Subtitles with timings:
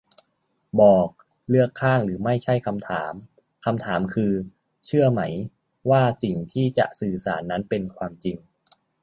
[0.81, 1.09] บอก
[1.49, 3.13] เลือกข้างหรือไม่ใช่คำถาม;
[3.65, 4.31] คำถามคือ
[4.85, 5.21] เชื่อไหม
[5.89, 8.37] ว่าสิ่งที่จะสื่อสารนั้นเป็นความจริง